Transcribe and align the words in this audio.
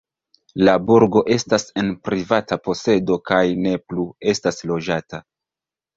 La 0.67 0.73
burgo 0.85 1.21
estas 1.35 1.67
en 1.83 1.91
privata 2.09 2.59
posedo 2.69 3.19
kaj 3.33 3.43
ne 3.67 3.75
plu 3.91 4.07
estas 4.37 4.59
loĝata. 4.73 5.25